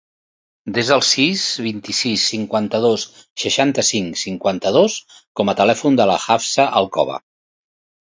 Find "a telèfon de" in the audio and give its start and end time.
5.53-6.09